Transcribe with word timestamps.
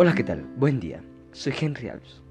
Hola, 0.00 0.14
¿qué 0.14 0.22
tal? 0.22 0.44
Buen 0.56 0.78
día. 0.78 1.02
Soy 1.32 1.52
Henry 1.60 1.88
Alves. 1.88 2.22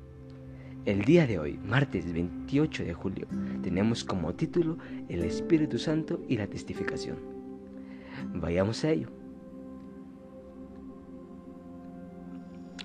El 0.85 1.01
día 1.01 1.27
de 1.27 1.37
hoy, 1.37 1.59
martes 1.65 2.13
28 2.13 2.85
de 2.85 2.93
julio, 2.93 3.27
tenemos 3.61 4.05
como 4.05 4.33
título 4.33 4.77
El 5.09 5.25
Espíritu 5.25 5.77
Santo 5.77 6.23
y 6.29 6.37
la 6.37 6.47
testificación. 6.47 7.17
Vayamos 8.35 8.85
a 8.85 8.91
ello. 8.91 9.09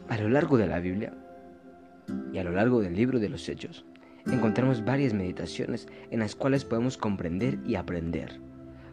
A 0.08 0.18
lo 0.18 0.28
largo 0.30 0.58
de 0.58 0.66
la 0.66 0.80
Biblia 0.80 1.16
y 2.32 2.38
a 2.38 2.42
lo 2.42 2.50
largo 2.50 2.80
del 2.80 2.96
libro 2.96 3.20
de 3.20 3.28
los 3.28 3.48
Hechos, 3.48 3.84
encontramos 4.26 4.84
varias 4.84 5.14
meditaciones 5.14 5.86
en 6.10 6.18
las 6.18 6.34
cuales 6.34 6.64
podemos 6.64 6.98
comprender 6.98 7.60
y 7.64 7.76
aprender. 7.76 8.40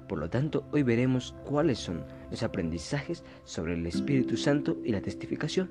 Por 0.10 0.18
lo 0.18 0.28
tanto, 0.28 0.66
hoy 0.71 0.82
veremos 0.82 1.36
cuáles 1.46 1.78
son 1.78 2.04
los 2.32 2.41
aprendizajes 2.41 3.23
sobre 3.44 3.76
el 3.76 3.86
Espíritu 3.86 4.38
Santo 4.38 4.76
y 4.84 4.91
la 4.91 5.02
testificación. 5.02 5.70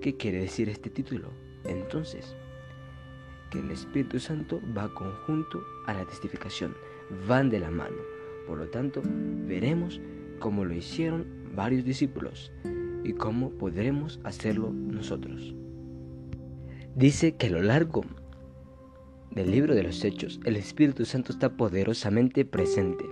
¿Qué 0.00 0.16
quiere 0.16 0.40
decir 0.40 0.68
este 0.68 0.90
título? 0.90 1.28
Entonces, 1.64 2.34
que 3.52 3.60
el 3.60 3.70
Espíritu 3.70 4.18
Santo 4.18 4.60
va 4.76 4.92
conjunto 4.92 5.62
a 5.86 5.94
la 5.94 6.04
testificación, 6.06 6.74
van 7.28 7.50
de 7.50 7.60
la 7.60 7.70
mano. 7.70 7.98
Por 8.48 8.58
lo 8.58 8.68
tanto, 8.68 9.00
veremos 9.04 10.00
cómo 10.40 10.64
lo 10.64 10.74
hicieron 10.74 11.24
varios 11.54 11.84
discípulos 11.84 12.50
y 13.04 13.12
cómo 13.12 13.50
podremos 13.50 14.18
hacerlo 14.24 14.72
nosotros. 14.72 15.54
Dice 16.96 17.36
que 17.36 17.46
a 17.46 17.50
lo 17.50 17.62
largo 17.62 18.02
del 19.30 19.52
libro 19.52 19.76
de 19.76 19.84
los 19.84 20.02
Hechos, 20.04 20.40
el 20.44 20.56
Espíritu 20.56 21.04
Santo 21.04 21.30
está 21.30 21.56
poderosamente 21.56 22.44
presente 22.44 23.04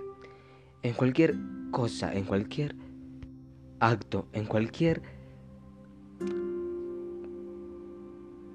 en 0.83 0.93
cualquier 0.93 1.35
cosa, 1.71 2.13
en 2.13 2.23
cualquier 2.23 2.75
acto, 3.79 4.27
en 4.33 4.45
cualquier 4.45 5.01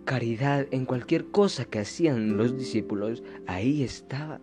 caridad, 0.04 0.66
en 0.70 0.84
cualquier 0.84 1.30
cosa 1.30 1.64
que 1.64 1.80
hacían 1.80 2.36
los 2.36 2.56
discípulos, 2.56 3.22
ahí 3.46 3.82
estaba 3.82 4.40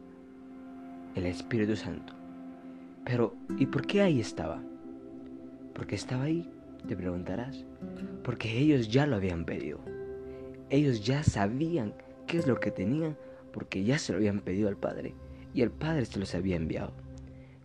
el 1.15 1.25
Espíritu 1.25 1.75
Santo. 1.75 2.13
Pero, 3.05 3.35
¿y 3.57 3.65
por 3.65 3.85
qué 3.85 4.01
ahí 4.01 4.19
estaba? 4.19 4.61
Porque 5.73 5.95
estaba 5.95 6.23
ahí, 6.23 6.49
te 6.87 6.95
preguntarás. 6.95 7.65
Porque 8.23 8.57
ellos 8.57 8.89
ya 8.89 9.05
lo 9.05 9.15
habían 9.15 9.45
pedido. 9.45 9.79
Ellos 10.69 11.03
ya 11.05 11.23
sabían 11.23 11.93
qué 12.27 12.37
es 12.37 12.47
lo 12.47 12.59
que 12.59 12.71
tenían 12.71 13.17
porque 13.51 13.83
ya 13.83 13.97
se 13.97 14.13
lo 14.13 14.17
habían 14.17 14.39
pedido 14.39 14.69
al 14.69 14.77
Padre 14.77 15.13
y 15.53 15.61
el 15.61 15.71
Padre 15.71 16.05
se 16.05 16.19
los 16.19 16.33
había 16.35 16.55
enviado. 16.55 16.93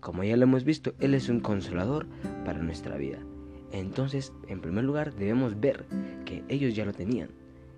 Como 0.01 0.23
ya 0.25 0.37
lo 0.37 0.45
hemos 0.45 0.65
visto, 0.65 0.95
Él 1.01 1.15
es 1.15 1.29
un 1.29 1.41
consolador 1.41 2.07
para 2.45 2.63
nuestra 2.63 2.97
vida. 2.97 3.19
Entonces, 3.73 4.33
en 4.49 4.61
primer 4.61 4.85
lugar, 4.85 5.15
debemos 5.15 5.59
ver 5.61 5.85
que 6.25 6.45
ellos 6.49 6.75
ya 6.75 6.85
lo 6.85 6.93
tenían. 6.93 7.31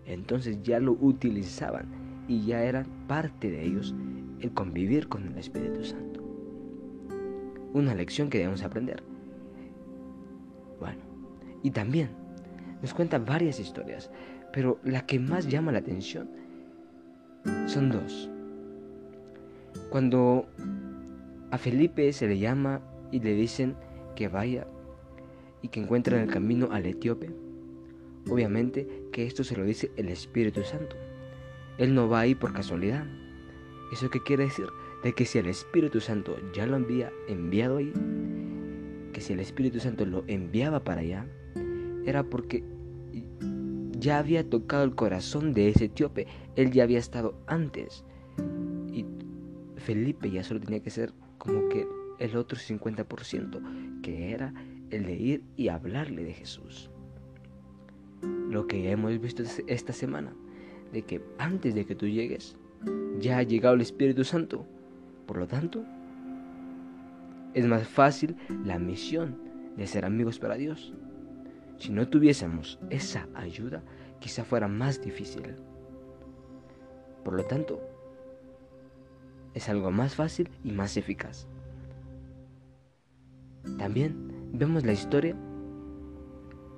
Entonces 0.06 0.62
ya 0.62 0.80
lo 0.80 0.92
utilizaban 0.92 1.86
y 2.28 2.44
ya 2.44 2.62
era 2.62 2.86
parte 3.06 3.50
de 3.50 3.64
ellos 3.64 3.94
el 4.40 4.52
convivir 4.52 5.08
con 5.08 5.26
el 5.26 5.36
Espíritu 5.36 5.84
Santo. 5.84 6.22
Una 7.74 7.94
lección 7.94 8.30
que 8.30 8.38
debemos 8.38 8.62
aprender. 8.62 9.02
Bueno, 10.80 11.00
y 11.62 11.70
también 11.70 12.10
nos 12.80 12.94
cuenta 12.94 13.18
varias 13.18 13.60
historias, 13.60 14.10
pero 14.52 14.78
la 14.84 15.04
que 15.04 15.18
más 15.18 15.48
llama 15.48 15.72
la 15.72 15.78
atención 15.78 16.30
son 17.66 17.90
dos. 17.90 18.30
Cuando 19.90 20.46
a 21.50 21.58
Felipe 21.58 22.12
se 22.12 22.26
le 22.26 22.38
llama 22.38 22.80
y 23.10 23.20
le 23.20 23.34
dicen 23.34 23.76
que 24.14 24.28
vaya 24.28 24.66
y 25.62 25.68
que 25.68 25.80
encuentre 25.80 26.16
en 26.16 26.24
el 26.24 26.30
camino 26.30 26.68
al 26.70 26.86
etíope, 26.86 27.30
obviamente 28.28 28.86
que 29.12 29.26
esto 29.26 29.44
se 29.44 29.56
lo 29.56 29.64
dice 29.64 29.90
el 29.96 30.08
Espíritu 30.08 30.62
Santo. 30.62 30.96
Él 31.78 31.94
no 31.94 32.08
va 32.08 32.20
ahí 32.20 32.34
por 32.34 32.52
casualidad. 32.52 33.06
¿Eso 33.92 34.10
qué 34.10 34.20
quiere 34.22 34.44
decir? 34.44 34.66
De 35.02 35.12
que 35.12 35.24
si 35.24 35.38
el 35.38 35.46
Espíritu 35.46 36.00
Santo 36.00 36.36
ya 36.52 36.66
lo 36.66 36.76
había 36.76 37.10
enviado 37.28 37.78
ahí, 37.78 37.92
que 39.12 39.20
si 39.20 39.32
el 39.32 39.40
Espíritu 39.40 39.80
Santo 39.80 40.04
lo 40.04 40.24
enviaba 40.26 40.84
para 40.84 41.00
allá, 41.00 41.26
era 42.04 42.24
porque 42.24 42.64
ya 43.98 44.18
había 44.18 44.48
tocado 44.48 44.84
el 44.84 44.94
corazón 44.94 45.54
de 45.54 45.68
ese 45.68 45.86
etíope. 45.86 46.26
Él 46.56 46.72
ya 46.72 46.82
había 46.84 46.98
estado 46.98 47.34
antes. 47.46 48.04
Y 48.92 49.06
Felipe 49.76 50.30
ya 50.30 50.44
solo 50.44 50.60
tenía 50.60 50.80
que 50.80 50.90
ser 50.90 51.12
como 51.38 51.68
que 51.68 51.86
el 52.18 52.36
otro 52.36 52.58
50%, 52.58 54.00
que 54.02 54.32
era 54.32 54.52
el 54.90 55.06
de 55.06 55.14
ir 55.14 55.44
y 55.56 55.68
hablarle 55.68 56.24
de 56.24 56.34
Jesús. 56.34 56.90
Lo 58.22 58.66
que 58.66 58.90
hemos 58.90 59.18
visto 59.20 59.42
esta 59.66 59.92
semana, 59.92 60.32
de 60.92 61.02
que 61.02 61.22
antes 61.38 61.74
de 61.74 61.84
que 61.84 61.94
tú 61.94 62.06
llegues, 62.06 62.56
ya 63.18 63.38
ha 63.38 63.42
llegado 63.42 63.74
el 63.74 63.80
Espíritu 63.80 64.24
Santo. 64.24 64.66
Por 65.26 65.38
lo 65.38 65.46
tanto, 65.46 65.84
es 67.54 67.66
más 67.66 67.86
fácil 67.86 68.36
la 68.64 68.78
misión 68.78 69.36
de 69.76 69.86
ser 69.86 70.04
amigos 70.04 70.38
para 70.38 70.56
Dios. 70.56 70.94
Si 71.76 71.92
no 71.92 72.08
tuviésemos 72.08 72.78
esa 72.90 73.28
ayuda, 73.34 73.82
quizá 74.20 74.44
fuera 74.44 74.68
más 74.68 75.00
difícil. 75.00 75.54
Por 77.24 77.34
lo 77.34 77.44
tanto, 77.44 77.80
es 79.54 79.68
algo 79.68 79.90
más 79.90 80.14
fácil 80.14 80.48
y 80.64 80.72
más 80.72 80.96
eficaz. 80.96 81.46
También 83.78 84.50
vemos 84.52 84.84
la 84.84 84.92
historia 84.92 85.36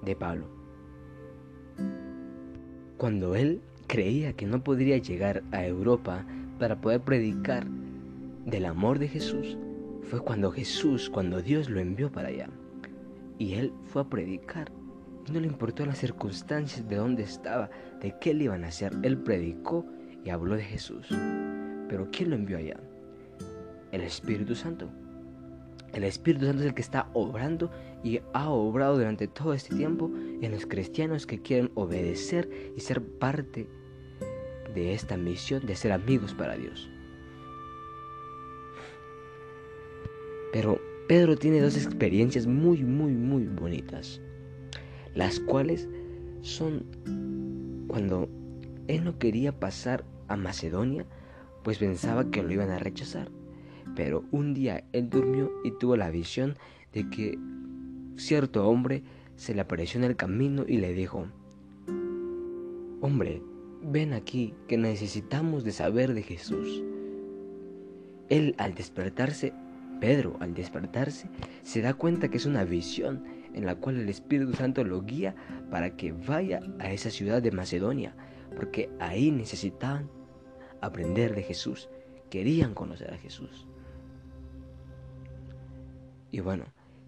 de 0.03 0.17
Pablo. 0.17 0.47
Cuando 2.97 3.35
él 3.35 3.61
creía 3.87 4.35
que 4.35 4.47
no 4.47 4.63
podría 4.63 4.99
llegar 4.99 5.43
a 5.53 5.65
Europa 5.65 6.25
para 6.59 6.81
poder 6.81 7.01
predicar 7.01 7.67
del 8.45 8.67
amor 8.67 8.99
de 8.99 9.09
Jesús, 9.09 9.57
fue 10.03 10.21
cuando 10.21 10.51
Jesús, 10.51 11.09
cuando 11.11 11.41
Dios 11.41 11.71
lo 11.71 11.81
envió 11.81 12.11
para 12.11 12.29
allá. 12.29 12.49
Y 13.39 13.55
él 13.55 13.73
fue 13.85 14.03
a 14.03 14.09
predicar 14.09 14.71
no 15.33 15.39
le 15.39 15.47
importó 15.47 15.87
las 15.87 15.99
circunstancias 15.99 16.89
de 16.89 16.97
dónde 16.97 17.23
estaba, 17.23 17.71
de 18.01 18.15
qué 18.21 18.35
le 18.35 18.45
iban 18.45 18.65
a 18.65 18.69
hacer. 18.69 18.93
Él 19.03 19.19
predicó 19.19 19.87
y 20.25 20.31
habló 20.31 20.57
de 20.57 20.65
Jesús. 20.65 21.09
Pero 21.91 22.09
¿quién 22.13 22.31
lo 22.31 22.37
envió 22.37 22.57
allá? 22.57 22.81
El 23.91 24.03
Espíritu 24.03 24.55
Santo. 24.55 24.89
El 25.93 26.05
Espíritu 26.05 26.47
Santo 26.47 26.61
es 26.61 26.69
el 26.69 26.75
que 26.75 26.83
está 26.83 27.11
obrando 27.13 27.69
y 28.05 28.21
ha 28.33 28.49
obrado 28.49 28.97
durante 28.97 29.27
todo 29.27 29.53
este 29.53 29.75
tiempo 29.75 30.09
en 30.41 30.53
los 30.53 30.65
cristianos 30.67 31.27
que 31.27 31.43
quieren 31.43 31.73
obedecer 31.75 32.49
y 32.77 32.81
ser 32.81 33.03
parte 33.03 33.67
de 34.73 34.95
esta 34.95 35.17
misión 35.17 35.67
de 35.67 35.75
ser 35.75 35.91
amigos 35.91 36.33
para 36.33 36.57
Dios. 36.57 36.89
Pero 40.53 40.81
Pedro 41.09 41.37
tiene 41.37 41.61
dos 41.61 41.77
experiencias 41.77 42.47
muy, 42.47 42.85
muy, 42.85 43.13
muy 43.13 43.47
bonitas 43.47 44.21
las 45.15 45.41
cuales 45.41 45.89
son 46.43 46.85
cuando 47.89 48.29
él 48.89 49.05
no 49.05 49.19
quería 49.19 49.59
pasar 49.59 50.05
a 50.29 50.37
Macedonia, 50.37 51.05
pues 51.63 51.79
pensaba 51.79 52.31
que 52.31 52.43
lo 52.43 52.53
iban 52.53 52.71
a 52.71 52.79
rechazar. 52.79 53.31
Pero 53.97 54.25
un 54.31 54.55
día 54.55 54.85
él 54.93 55.11
durmió 55.11 55.51
y 55.65 55.73
tuvo 55.73 55.97
la 55.97 56.11
visión 56.11 56.57
de 56.93 57.09
que 57.11 57.39
cierto 58.17 58.69
hombre 58.69 59.03
se 59.37 59.55
le 59.55 59.61
apareció 59.61 59.99
en 59.99 60.05
el 60.05 60.17
camino 60.17 60.65
y 60.67 60.79
le 60.79 60.93
dijo, 60.93 61.27
Hombre, 63.01 63.43
ven 63.83 64.13
aquí 64.13 64.55
que 64.69 64.77
necesitamos 64.77 65.65
de 65.65 65.73
saber 65.73 66.13
de 66.15 66.23
Jesús. 66.23 66.83
Él 68.29 68.55
al 68.59 68.75
despertarse, 68.75 69.55
Pedro 70.01 70.37
al 70.41 70.55
despertarse, 70.55 71.29
se 71.63 71.81
da 71.81 71.95
cuenta 71.95 72.29
que 72.29 72.37
es 72.37 72.47
una 72.47 72.65
visión 72.65 73.25
en 73.55 73.67
la 73.67 73.75
cual 73.75 73.99
el 73.99 74.09
Espíritu 74.09 74.53
Santo 74.53 74.85
lo 74.85 75.03
guía 75.03 75.35
para 75.71 75.97
que 75.97 76.13
vaya 76.13 76.61
a 76.79 76.93
esa 76.93 77.11
ciudad 77.11 77.43
de 77.43 77.51
Macedonia, 77.51 78.15
porque 78.55 78.91
ahí 79.01 79.31
necesitaban 79.31 80.09
aprender 80.81 81.35
de 81.35 81.43
Jesús, 81.43 81.89
querían 82.31 82.75
conocer 82.75 83.13
a 83.13 83.19
Jesús. 83.19 83.67
Y 86.31 86.41
bueno, 86.41 86.65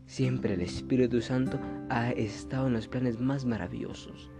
siempre 0.06 0.54
el 0.54 0.62
Espíritu 0.62 1.20
Santo 1.20 1.58
ha 1.88 2.10
estado 2.10 2.66
en 2.66 2.72
los 2.74 2.88
planes 2.88 3.20
más 3.20 3.44
maravillosos. 3.44 4.30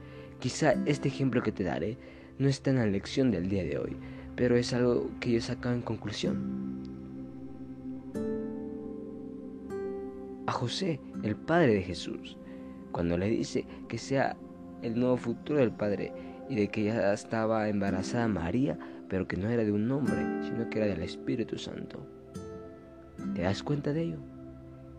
Quizá 0.41 0.75
este 0.87 1.09
ejemplo 1.09 1.43
que 1.43 1.53
te 1.53 1.65
daré 1.65 1.99
no 2.39 2.49
está 2.49 2.71
en 2.71 2.77
la 2.77 2.87
lección 2.87 3.31
del 3.31 3.49
día 3.49 3.63
de 3.63 3.79
hoy, 3.79 3.97
pero 4.35 4.57
es 4.57 4.73
algo 4.73 5.11
que 5.21 5.33
yo 5.33 5.41
sacado 5.41 5.75
en 5.75 5.83
conclusión. 5.83 6.63
a 10.47 10.53
José, 10.53 11.01
el 11.23 11.37
padre 11.37 11.75
de 11.75 11.83
Jesús, 11.83 12.37
cuando 12.91 13.17
le 13.17 13.29
dice 13.29 13.65
que 13.89 13.99
sea 13.99 14.37
el 14.83 14.99
nuevo 14.99 15.17
futuro 15.17 15.61
del 15.61 15.73
Padre 15.73 16.13
y 16.49 16.57
de 16.57 16.69
que 16.69 16.85
ya 16.85 17.13
estaba 17.13 17.69
embarazada 17.69 18.29
María, 18.29 18.79
pero 19.13 19.29
que 19.29 19.37
no 19.37 19.51
era 19.51 19.63
de 19.63 19.71
un 19.71 19.91
hombre, 19.91 20.17
sino 20.43 20.71
que 20.71 20.79
era 20.79 20.87
del 20.87 21.03
Espíritu 21.03 21.59
Santo. 21.59 22.07
¿Te 23.35 23.43
das 23.43 23.63
cuenta 23.63 23.93
de 23.93 24.05
ello? 24.05 24.17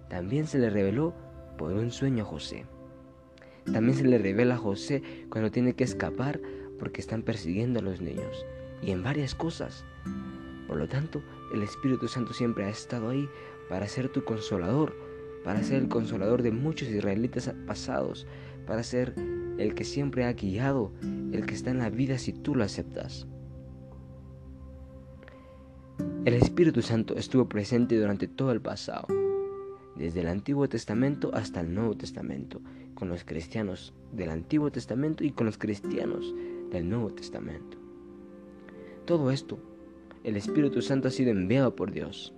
También 0.07 0.45
se 0.45 0.59
le 0.59 0.69
reveló 0.69 1.15
por 1.57 1.73
un 1.73 1.89
sueño 1.89 2.23
a 2.23 2.27
José. 2.27 2.67
También 3.65 3.97
se 3.97 4.03
le 4.03 4.19
revela 4.19 4.53
a 4.53 4.59
José 4.59 5.01
cuando 5.31 5.49
tiene 5.49 5.73
que 5.73 5.83
escapar 5.83 6.39
porque 6.77 7.01
están 7.01 7.23
persiguiendo 7.23 7.79
a 7.79 7.81
los 7.81 8.01
niños. 8.01 8.45
Y 8.83 8.91
en 8.91 9.01
varias 9.01 9.33
cosas. 9.33 9.83
Por 10.67 10.77
lo 10.77 10.87
tanto, 10.87 11.23
el 11.51 11.63
Espíritu 11.63 12.07
Santo 12.07 12.33
siempre 12.33 12.65
ha 12.65 12.69
estado 12.69 13.09
ahí 13.09 13.27
para 13.67 13.87
ser 13.87 14.09
tu 14.09 14.23
consolador, 14.23 14.93
para 15.43 15.63
ser 15.63 15.81
el 15.81 15.89
consolador 15.89 16.43
de 16.43 16.51
muchos 16.51 16.87
israelitas 16.87 17.51
pasados, 17.65 18.27
para 18.67 18.83
ser 18.83 19.15
el 19.57 19.73
que 19.73 19.85
siempre 19.85 20.25
ha 20.25 20.33
guiado, 20.33 20.91
el 21.31 21.47
que 21.47 21.55
está 21.55 21.71
en 21.71 21.79
la 21.79 21.89
vida 21.89 22.19
si 22.19 22.31
tú 22.31 22.53
lo 22.53 22.63
aceptas. 22.63 23.25
El 26.25 26.35
Espíritu 26.35 26.81
Santo 26.81 27.17
estuvo 27.17 27.49
presente 27.49 27.99
durante 27.99 28.29
todo 28.29 28.53
el 28.53 28.61
pasado, 28.61 29.07
desde 29.97 30.21
el 30.21 30.29
Antiguo 30.29 30.69
Testamento 30.69 31.31
hasta 31.33 31.59
el 31.59 31.75
Nuevo 31.75 31.97
Testamento, 31.97 32.61
con 32.93 33.09
los 33.09 33.25
cristianos 33.25 33.93
del 34.13 34.29
Antiguo 34.29 34.71
Testamento 34.71 35.25
y 35.25 35.31
con 35.31 35.45
los 35.45 35.57
cristianos 35.57 36.33
del 36.71 36.87
Nuevo 36.87 37.09
Testamento. 37.09 37.77
Todo 39.03 39.31
esto, 39.31 39.59
el 40.23 40.37
Espíritu 40.37 40.81
Santo 40.81 41.09
ha 41.09 41.11
sido 41.11 41.31
enviado 41.31 41.75
por 41.75 41.91
Dios 41.91 42.33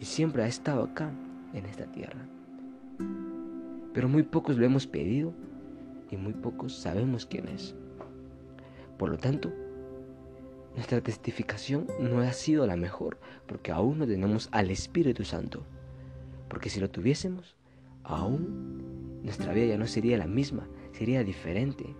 y 0.00 0.06
siempre 0.06 0.44
ha 0.44 0.46
estado 0.46 0.82
acá, 0.82 1.12
en 1.52 1.66
esta 1.66 1.84
tierra. 1.92 2.26
Pero 3.92 4.08
muy 4.08 4.22
pocos 4.22 4.56
lo 4.56 4.64
hemos 4.64 4.86
pedido 4.86 5.34
y 6.10 6.16
muy 6.16 6.32
pocos 6.32 6.74
sabemos 6.74 7.26
quién 7.26 7.46
es. 7.48 7.74
Por 8.96 9.10
lo 9.10 9.18
tanto, 9.18 9.52
nuestra 10.74 11.00
testificación 11.00 11.86
no 12.00 12.20
ha 12.20 12.32
sido 12.32 12.66
la 12.66 12.76
mejor 12.76 13.18
porque 13.46 13.72
aún 13.72 13.98
no 13.98 14.06
tenemos 14.06 14.48
al 14.52 14.70
Espíritu 14.70 15.24
Santo. 15.24 15.64
Porque 16.48 16.70
si 16.70 16.80
lo 16.80 16.90
tuviésemos, 16.90 17.56
aún 18.04 19.20
nuestra 19.22 19.52
vida 19.52 19.66
ya 19.66 19.78
no 19.78 19.86
sería 19.86 20.18
la 20.18 20.26
misma, 20.26 20.66
sería 20.92 21.24
diferente. 21.24 21.94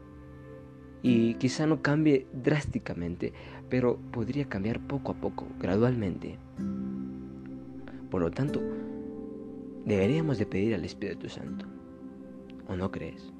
Y 1.02 1.34
quizá 1.34 1.66
no 1.66 1.82
cambie 1.82 2.26
drásticamente, 2.32 3.32
pero 3.69 3.98
podría 4.12 4.48
cambiar 4.48 4.80
poco 4.80 5.12
a 5.12 5.14
poco, 5.16 5.46
gradualmente. 5.58 6.38
Por 8.10 8.22
lo 8.22 8.30
tanto, 8.30 8.60
deberíamos 9.84 10.38
de 10.38 10.46
pedir 10.46 10.74
al 10.74 10.84
Espíritu 10.84 11.28
Santo. 11.28 11.66
¿O 12.69 12.76
no 12.76 12.90
crees? 12.90 13.32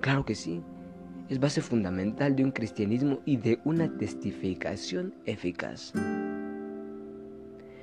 Claro 0.00 0.24
que 0.24 0.34
sí. 0.34 0.62
Es 1.28 1.38
base 1.38 1.60
fundamental 1.60 2.34
de 2.34 2.42
un 2.42 2.52
cristianismo 2.52 3.20
y 3.26 3.36
de 3.36 3.60
una 3.64 3.94
testificación 3.98 5.12
eficaz. 5.26 5.92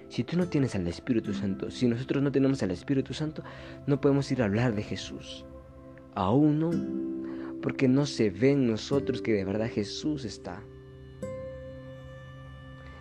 Si 0.09 0.24
tú 0.24 0.36
no 0.36 0.47
tienes 0.47 0.74
al 0.74 0.88
Espíritu 0.88 1.31
Santo, 1.31 1.69
si 1.69 1.88
nosotros 1.88 2.24
no 2.24 2.31
tenemos 2.31 2.63
al 2.63 2.71
Espíritu 2.71 3.13
Santo, 3.13 3.44
no 3.86 4.01
podemos 4.01 4.31
ir 4.31 4.42
a 4.42 4.45
hablar 4.45 4.74
de 4.74 4.81
Jesús. 4.81 5.45
Aún 6.15 6.59
no, 6.59 6.71
porque 7.62 7.88
no 7.88 8.07
se 8.07 8.31
ve 8.31 8.51
en 8.51 8.65
nosotros 8.65 9.21
que 9.21 9.33
de 9.33 9.45
verdad 9.45 9.69
Jesús 9.69 10.25
está. 10.25 10.63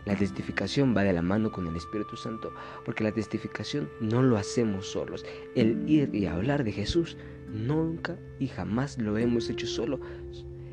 La 0.05 0.15
testificación 0.15 0.95
va 0.95 1.05
de 1.05 1.15
la 1.15 1.23
mano 1.23 1.51
con 1.51 1.67
el 1.67 1.77
Espíritu 1.77 2.17
Santo, 2.19 2.53
porque 2.85 3.05
la 3.05 3.13
testificación 3.13 3.89
no 4.01 4.23
lo 4.23 4.37
hacemos 4.37 4.89
solos. 4.89 5.25
El 5.55 5.89
ir 5.89 6.15
y 6.15 6.27
hablar 6.27 6.65
de 6.65 6.73
Jesús 6.73 7.17
nunca 7.55 8.19
y 8.39 8.49
jamás 8.49 8.99
lo 8.99 9.17
hemos 9.17 9.49
hecho 9.49 9.67
solo. 9.67 10.01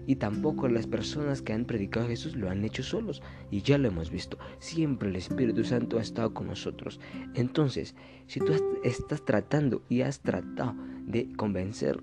Y 0.07 0.15
tampoco 0.15 0.67
las 0.67 0.87
personas 0.87 1.41
que 1.41 1.53
han 1.53 1.65
predicado 1.65 2.07
a 2.07 2.09
Jesús 2.09 2.35
lo 2.35 2.49
han 2.49 2.65
hecho 2.65 2.83
solos. 2.83 3.21
Y 3.51 3.61
ya 3.61 3.77
lo 3.77 3.87
hemos 3.87 4.09
visto. 4.09 4.37
Siempre 4.59 5.09
el 5.09 5.15
Espíritu 5.15 5.63
Santo 5.63 5.99
ha 5.99 6.01
estado 6.01 6.33
con 6.33 6.47
nosotros. 6.47 6.99
Entonces, 7.35 7.95
si 8.27 8.39
tú 8.39 8.53
estás 8.83 9.23
tratando 9.23 9.83
y 9.89 10.01
has 10.01 10.19
tratado 10.19 10.75
de 11.05 11.31
convencer 11.33 12.01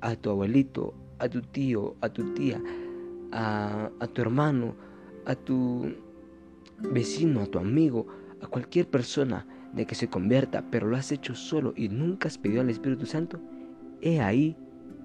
a 0.00 0.16
tu 0.16 0.30
abuelito, 0.30 0.94
a 1.18 1.28
tu 1.28 1.42
tío, 1.42 1.96
a 2.00 2.08
tu 2.08 2.34
tía, 2.34 2.60
a, 3.32 3.90
a 4.00 4.06
tu 4.08 4.20
hermano, 4.20 4.74
a 5.24 5.36
tu 5.36 5.94
vecino, 6.78 7.40
a 7.40 7.46
tu 7.46 7.58
amigo, 7.58 8.06
a 8.42 8.46
cualquier 8.46 8.88
persona 8.88 9.46
de 9.72 9.86
que 9.86 9.94
se 9.94 10.08
convierta, 10.08 10.64
pero 10.70 10.86
lo 10.86 10.96
has 10.96 11.12
hecho 11.12 11.34
solo 11.34 11.72
y 11.76 11.88
nunca 11.88 12.28
has 12.28 12.38
pedido 12.38 12.60
al 12.62 12.70
Espíritu 12.70 13.06
Santo, 13.06 13.40
he 14.00 14.20
ahí 14.20 14.56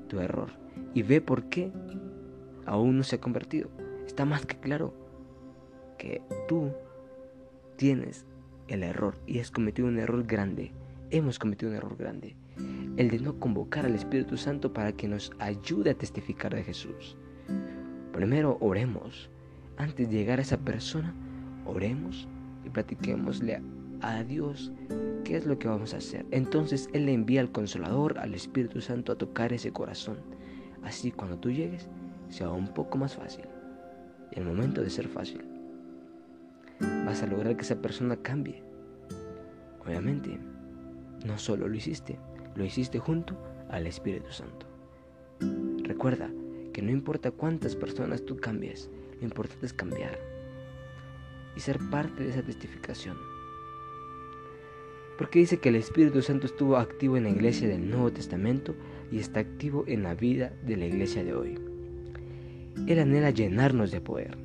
tu 0.08 0.20
error. 0.20 0.50
Y 0.94 1.04
ve 1.04 1.22
por 1.22 1.46
qué 1.46 1.72
aún 2.66 2.98
no 2.98 3.04
se 3.04 3.16
ha 3.16 3.22
convertido. 3.22 3.70
Está 4.06 4.26
más 4.26 4.46
que 4.46 4.58
claro 4.58 4.94
que 5.98 6.22
tú 6.48 6.72
tienes 7.78 8.26
el 8.68 8.84
error 8.84 9.16
y 9.26 9.40
has 9.40 9.52
cometido 9.52 9.88
un 9.88 10.00
error 10.00 10.24
grande. 10.26 10.72
Hemos 11.10 11.40
cometido 11.40 11.72
un 11.72 11.78
error 11.78 11.98
grande. 11.98 12.36
El 12.98 13.10
de 13.10 13.20
no 13.20 13.40
convocar 13.40 13.86
al 13.86 13.96
Espíritu 13.96 14.38
Santo 14.38 14.74
para 14.74 14.92
que 14.92 15.08
nos 15.08 15.32
ayude 15.40 15.92
a 15.92 15.98
testificar 15.98 16.54
de 16.54 16.64
Jesús. 16.64 17.18
Primero 18.14 18.58
oremos. 18.60 19.30
Antes 19.78 20.10
de 20.10 20.16
llegar 20.16 20.40
a 20.40 20.44
esa 20.44 20.58
persona, 20.58 21.14
oremos 21.66 22.28
y 22.66 22.70
platiquémosle 22.70 23.62
a 24.02 24.24
Dios 24.24 24.72
qué 25.24 25.38
es 25.38 25.46
lo 25.46 25.58
que 25.60 25.68
vamos 25.68 25.94
a 25.94 25.98
hacer. 25.98 26.26
Entonces 26.32 26.90
Él 26.94 27.06
le 27.06 27.14
envía 27.14 27.42
al 27.42 27.52
Consolador, 27.52 28.20
al 28.20 28.34
Espíritu 28.34 28.82
Santo, 28.82 29.12
a 29.12 29.18
tocar 29.18 29.54
ese 29.54 29.72
corazón. 29.72 30.18
Así 30.84 31.12
cuando 31.12 31.38
tú 31.38 31.52
llegues, 31.52 31.90
sea 32.30 32.50
un 32.50 32.68
poco 32.68 32.98
más 32.98 33.16
fácil. 33.16 33.46
El 34.32 34.46
momento 34.46 34.82
de 34.82 34.90
ser 34.90 35.08
fácil, 35.08 35.44
vas 37.06 37.22
a 37.22 37.28
lograr 37.28 37.56
que 37.56 37.64
esa 37.64 37.82
persona 37.82 38.16
cambie. 38.18 38.64
Obviamente, 39.86 40.40
no 41.26 41.38
solo 41.38 41.68
lo 41.68 41.76
hiciste, 41.76 42.18
lo 42.56 42.64
hiciste 42.64 43.00
junto 43.00 43.38
al 43.70 43.88
Espíritu 43.88 44.32
Santo. 44.32 44.66
Recuerda 45.84 46.30
que 46.74 46.82
no 46.82 46.92
importa 46.92 47.32
cuántas 47.32 47.76
personas 47.76 48.24
tú 48.26 48.38
cambies, 48.38 48.90
lo 49.20 49.26
importante 49.26 49.66
es 49.66 49.74
cambiar 49.74 50.18
y 51.56 51.60
ser 51.60 51.80
parte 51.90 52.24
de 52.24 52.30
esa 52.30 52.44
testificación. 52.44 53.18
Porque 55.22 55.38
dice 55.38 55.60
que 55.60 55.70
el 55.70 55.76
Espíritu 55.76 56.24
Santo 56.24 56.48
estuvo 56.48 56.78
activo 56.78 57.16
en 57.16 57.26
la 57.26 57.30
iglesia 57.30 57.68
del 57.68 57.88
Nuevo 57.88 58.12
Testamento 58.12 58.74
y 59.12 59.20
está 59.20 59.42
activo 59.42 59.84
en 59.86 60.02
la 60.02 60.16
vida 60.16 60.52
de 60.66 60.76
la 60.76 60.88
iglesia 60.88 61.24
de 61.24 61.36
hoy. 61.36 61.60
Él 62.88 62.98
anhela 62.98 63.30
llenarnos 63.30 63.92
de 63.92 64.02
poder, 64.02 64.36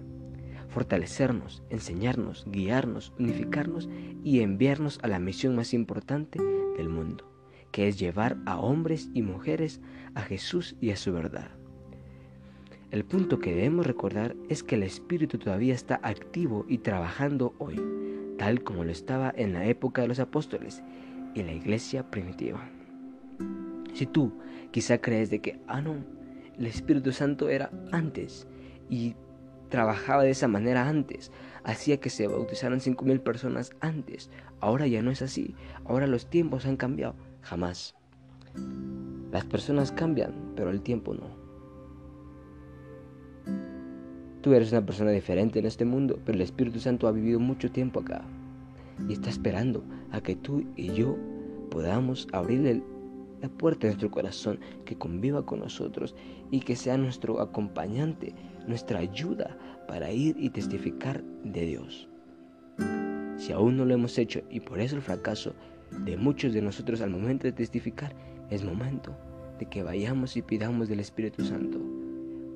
fortalecernos, 0.68 1.62
enseñarnos, 1.70 2.44
guiarnos, 2.50 3.14
unificarnos 3.18 3.88
y 4.22 4.40
enviarnos 4.40 4.98
a 5.02 5.08
la 5.08 5.18
misión 5.18 5.56
más 5.56 5.72
importante 5.72 6.38
del 6.76 6.90
mundo, 6.90 7.24
que 7.72 7.88
es 7.88 7.98
llevar 7.98 8.36
a 8.44 8.58
hombres 8.58 9.08
y 9.14 9.22
mujeres 9.22 9.80
a 10.14 10.20
Jesús 10.20 10.76
y 10.82 10.90
a 10.90 10.96
su 10.96 11.10
verdad. 11.10 11.52
El 12.90 13.06
punto 13.06 13.38
que 13.38 13.54
debemos 13.54 13.86
recordar 13.86 14.36
es 14.50 14.62
que 14.62 14.74
el 14.74 14.82
Espíritu 14.82 15.38
todavía 15.38 15.72
está 15.72 16.00
activo 16.02 16.66
y 16.68 16.78
trabajando 16.78 17.54
hoy, 17.56 17.80
tal 18.38 18.62
como 18.62 18.84
lo 18.84 18.90
estaba 18.90 19.32
en 19.36 19.52
la 19.52 19.66
época 19.66 20.02
de 20.02 20.08
los 20.08 20.20
apóstoles 20.20 20.82
y 21.34 21.42
la 21.42 21.52
iglesia 21.52 22.10
primitiva. 22.10 22.68
Si 23.94 24.06
tú 24.06 24.38
quizá 24.70 24.98
crees 24.98 25.30
de 25.30 25.40
que, 25.40 25.60
ah, 25.66 25.80
no, 25.80 25.96
el 26.58 26.66
Espíritu 26.66 27.12
Santo 27.12 27.48
era 27.48 27.70
antes 27.92 28.46
y 28.88 29.14
trabajaba 29.68 30.22
de 30.22 30.30
esa 30.30 30.48
manera 30.48 30.88
antes, 30.88 31.32
hacía 31.64 31.98
que 31.98 32.10
se 32.10 32.28
bautizaran 32.28 32.80
5.000 32.80 33.20
personas 33.20 33.72
antes, 33.80 34.30
ahora 34.60 34.86
ya 34.86 35.02
no 35.02 35.10
es 35.10 35.22
así, 35.22 35.54
ahora 35.84 36.06
los 36.06 36.30
tiempos 36.30 36.66
han 36.66 36.76
cambiado, 36.76 37.14
jamás. 37.42 37.94
Las 39.32 39.44
personas 39.44 39.92
cambian, 39.92 40.52
pero 40.56 40.70
el 40.70 40.82
tiempo 40.82 41.14
no. 41.14 41.35
Tú 44.46 44.54
eres 44.54 44.70
una 44.70 44.86
persona 44.86 45.10
diferente 45.10 45.58
en 45.58 45.66
este 45.66 45.84
mundo, 45.84 46.20
pero 46.24 46.36
el 46.36 46.42
Espíritu 46.42 46.78
Santo 46.78 47.08
ha 47.08 47.10
vivido 47.10 47.40
mucho 47.40 47.68
tiempo 47.72 47.98
acá 47.98 48.22
y 49.08 49.14
está 49.14 49.28
esperando 49.28 49.82
a 50.12 50.20
que 50.20 50.36
tú 50.36 50.64
y 50.76 50.92
yo 50.92 51.16
podamos 51.68 52.28
abrirle 52.30 52.80
la 53.42 53.48
puerta 53.48 53.80
de 53.80 53.94
nuestro 53.94 54.12
corazón, 54.12 54.60
que 54.84 54.96
conviva 54.96 55.44
con 55.44 55.58
nosotros 55.58 56.14
y 56.52 56.60
que 56.60 56.76
sea 56.76 56.96
nuestro 56.96 57.40
acompañante, 57.40 58.36
nuestra 58.68 59.00
ayuda 59.00 59.58
para 59.88 60.12
ir 60.12 60.36
y 60.38 60.50
testificar 60.50 61.24
de 61.42 61.66
Dios. 61.66 62.08
Si 63.38 63.50
aún 63.50 63.76
no 63.76 63.84
lo 63.84 63.94
hemos 63.94 64.16
hecho 64.16 64.42
y 64.48 64.60
por 64.60 64.78
eso 64.78 64.94
el 64.94 65.02
fracaso 65.02 65.54
de 66.04 66.16
muchos 66.16 66.54
de 66.54 66.62
nosotros 66.62 67.00
al 67.00 67.10
momento 67.10 67.48
de 67.48 67.52
testificar, 67.52 68.14
es 68.48 68.62
momento 68.62 69.12
de 69.58 69.66
que 69.66 69.82
vayamos 69.82 70.36
y 70.36 70.42
pidamos 70.42 70.88
del 70.88 71.00
Espíritu 71.00 71.44
Santo 71.44 71.95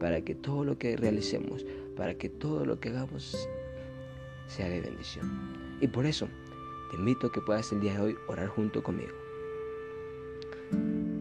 para 0.01 0.23
que 0.23 0.35
todo 0.35 0.65
lo 0.65 0.79
que 0.79 0.97
realicemos, 0.97 1.65
para 1.97 2.15
que 2.15 2.29
todo 2.29 2.65
lo 2.65 2.81
que 2.81 2.89
hagamos 2.89 3.49
sea 4.49 4.69
de 4.69 4.81
bendición. 4.81 5.31
Y 5.81 5.87
por 5.87 6.07
eso 6.07 6.29
te 6.91 6.97
invito 6.97 7.29
a 7.29 7.33
que 7.33 7.41
puedas 7.41 7.71
el 7.71 7.81
día 7.81 7.95
de 7.95 8.01
hoy 8.01 8.17
orar 8.27 8.49
junto 8.49 8.83
conmigo. 8.83 9.13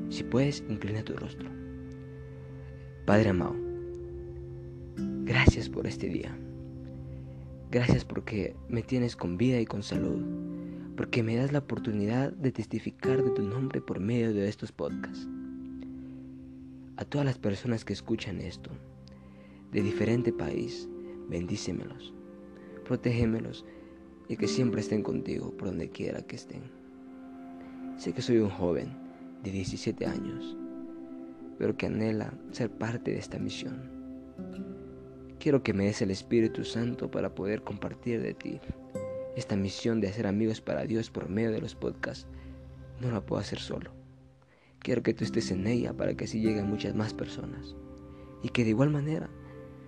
Si 0.09 0.23
puedes, 0.23 0.63
inclina 0.69 1.03
tu 1.03 1.15
rostro. 1.15 1.49
Padre 3.05 3.29
amado, 3.29 3.55
gracias 5.23 5.69
por 5.69 5.85
este 5.85 6.07
día. 6.07 6.35
Gracias 7.71 8.03
porque 8.03 8.55
me 8.67 8.81
tienes 8.81 9.15
con 9.15 9.37
vida 9.37 9.59
y 9.59 9.65
con 9.65 9.83
salud. 9.83 10.23
Porque 10.95 11.21
me 11.21 11.35
das 11.35 11.51
la 11.51 11.59
oportunidad 11.59 12.31
de 12.33 12.51
testificar 12.51 13.23
de 13.23 13.29
tu 13.31 13.43
nombre 13.43 13.79
por 13.79 13.99
medio 13.99 14.33
de 14.33 14.49
estos 14.49 14.71
podcasts. 14.71 15.27
A 16.99 17.05
todas 17.05 17.23
las 17.23 17.37
personas 17.37 17.85
que 17.85 17.93
escuchan 17.93 18.41
esto, 18.41 18.71
de 19.71 19.81
diferente 19.81 20.33
país, 20.33 20.89
bendícemelos, 21.29 22.13
protégemelos 22.83 23.63
y 24.27 24.35
que 24.35 24.49
siempre 24.49 24.81
estén 24.81 25.01
contigo 25.01 25.55
por 25.55 25.69
donde 25.69 25.89
quiera 25.89 26.21
que 26.23 26.35
estén. 26.35 26.63
Sé 27.95 28.11
que 28.11 28.21
soy 28.21 28.39
un 28.39 28.49
joven 28.49 28.97
de 29.43 29.49
17 29.49 30.05
años, 30.05 30.57
pero 31.57 31.77
que 31.77 31.85
anhela 31.85 32.33
ser 32.51 32.69
parte 32.69 33.11
de 33.11 33.19
esta 33.19 33.39
misión. 33.39 33.79
Quiero 35.39 35.63
que 35.63 35.73
me 35.73 35.85
des 35.85 36.01
el 36.01 36.11
Espíritu 36.11 36.65
Santo 36.65 37.09
para 37.09 37.33
poder 37.33 37.63
compartir 37.63 38.21
de 38.21 38.33
ti. 38.33 38.59
Esta 39.37 39.55
misión 39.55 40.01
de 40.01 40.09
hacer 40.09 40.27
amigos 40.27 40.59
para 40.59 40.83
Dios 40.83 41.09
por 41.09 41.29
medio 41.29 41.51
de 41.51 41.61
los 41.61 41.75
podcasts 41.75 42.27
no 42.99 43.09
la 43.09 43.21
puedo 43.21 43.39
hacer 43.39 43.59
solo. 43.59 43.98
Quiero 44.79 45.03
que 45.03 45.13
tú 45.13 45.25
estés 45.25 45.51
en 45.51 45.67
ella 45.67 45.93
para 45.93 46.15
que 46.15 46.23
así 46.23 46.39
lleguen 46.39 46.69
muchas 46.69 46.95
más 46.95 47.13
personas. 47.13 47.75
Y 48.41 48.49
que 48.49 48.63
de 48.63 48.69
igual 48.69 48.89
manera, 48.89 49.29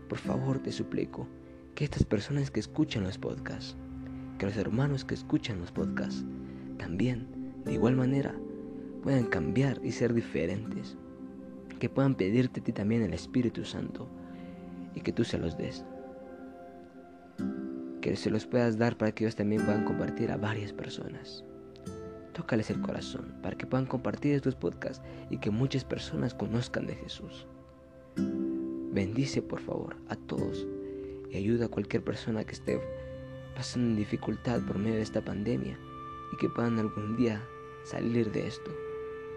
por 0.10 0.18
favor 0.18 0.60
te 0.60 0.72
suplico, 0.72 1.28
que 1.76 1.86
estas 1.86 2.04
personas 2.04 2.52
que 2.52 2.60
escuchan 2.60 3.04
los 3.04 3.18
podcasts, 3.18 3.78
que 4.38 4.46
los 4.46 4.58
hermanos 4.58 5.06
que 5.06 5.14
escuchan 5.14 5.60
los 5.60 5.72
podcasts, 5.72 6.26
también, 6.78 7.28
de 7.64 7.74
igual 7.74 7.96
manera, 7.96 8.36
puedan 9.02 9.26
cambiar 9.26 9.80
y 9.84 9.92
ser 9.92 10.14
diferentes. 10.14 10.98
Que 11.80 11.90
puedan 11.90 12.16
pedirte 12.16 12.60
a 12.60 12.64
ti 12.64 12.74
también 12.74 13.02
el 13.02 13.14
Espíritu 13.14 13.64
Santo 13.64 14.10
y 14.94 15.02
que 15.02 15.14
tú 15.14 15.24
se 15.24 15.38
los 15.38 15.58
des. 15.58 15.86
Que 18.02 18.16
se 18.16 18.30
los 18.30 18.46
puedas 18.46 18.78
dar 18.78 18.98
para 18.98 19.14
que 19.14 19.24
ellos 19.24 19.36
también 19.36 19.64
puedan 19.64 19.86
compartir 19.86 20.32
a 20.32 20.38
varias 20.38 20.74
personas. 20.74 21.46
Tócales 22.34 22.70
el 22.70 22.82
corazón 22.82 23.36
para 23.42 23.58
que 23.58 23.66
puedan 23.66 23.86
compartir 23.86 24.34
estos 24.34 24.56
podcasts 24.56 25.04
y 25.30 25.38
que 25.38 25.52
muchas 25.52 25.84
personas 25.84 26.34
conozcan 26.34 26.88
de 26.88 26.96
Jesús. 26.96 27.46
Bendice 28.16 29.42
por 29.42 29.60
favor 29.60 29.96
a 30.10 30.16
todos 30.16 30.68
y 31.30 31.38
ayuda 31.38 31.66
a 31.66 31.70
cualquier 31.70 32.04
persona 32.04 32.44
que 32.44 32.54
esté 32.54 32.82
pasando 33.56 33.90
en 33.90 33.96
dificultad 33.96 34.62
por 34.62 34.78
medio 34.78 34.96
de 34.96 35.02
esta 35.02 35.24
pandemia 35.24 35.78
y 36.34 36.38
que 36.38 36.50
puedan 36.50 36.80
algún 36.80 37.18
día 37.18 37.42
salir 37.84 38.32
de 38.32 38.48
esto 38.48 38.72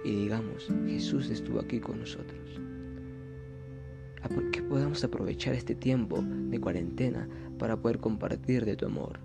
y 0.04 0.14
digamos, 0.14 0.68
Jesús 0.86 1.30
estuvo 1.30 1.58
aquí 1.58 1.80
con 1.80 1.98
nosotros. 1.98 2.60
Que 4.52 4.62
podamos 4.62 5.02
aprovechar 5.02 5.54
este 5.54 5.74
tiempo 5.74 6.22
de 6.22 6.60
cuarentena 6.60 7.28
para 7.58 7.76
poder 7.76 7.98
compartir 7.98 8.64
de 8.64 8.76
tu 8.76 8.86
amor. 8.86 9.18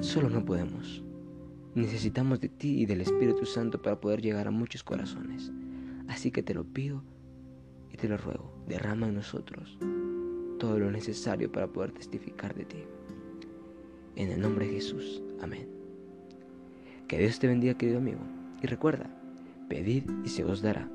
Solo 0.00 0.28
no 0.28 0.44
podemos. 0.44 1.04
Necesitamos 1.78 2.40
de 2.40 2.48
ti 2.48 2.80
y 2.80 2.86
del 2.86 3.02
Espíritu 3.02 3.46
Santo 3.46 3.80
para 3.80 4.00
poder 4.00 4.20
llegar 4.20 4.48
a 4.48 4.50
muchos 4.50 4.82
corazones. 4.82 5.52
Así 6.08 6.32
que 6.32 6.42
te 6.42 6.52
lo 6.52 6.64
pido 6.64 7.04
y 7.92 7.96
te 7.96 8.08
lo 8.08 8.16
ruego, 8.16 8.52
derrama 8.66 9.06
en 9.06 9.14
nosotros 9.14 9.78
todo 10.58 10.80
lo 10.80 10.90
necesario 10.90 11.52
para 11.52 11.68
poder 11.68 11.92
testificar 11.92 12.52
de 12.56 12.64
ti. 12.64 12.78
En 14.16 14.32
el 14.32 14.40
nombre 14.40 14.66
de 14.66 14.72
Jesús. 14.72 15.22
Amén. 15.40 15.68
Que 17.06 17.16
Dios 17.16 17.38
te 17.38 17.46
bendiga, 17.46 17.74
querido 17.74 17.98
amigo. 17.98 18.22
Y 18.60 18.66
recuerda, 18.66 19.08
pedid 19.68 20.02
y 20.24 20.28
se 20.30 20.42
os 20.42 20.60
dará. 20.60 20.90